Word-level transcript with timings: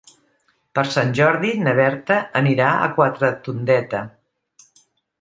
Per 0.79 0.83
Sant 0.93 1.11
Jordi 1.19 1.51
na 1.67 1.75
Berta 1.81 2.19
anirà 2.41 2.73
a 2.73 2.91
Quatretondeta. 2.99 4.05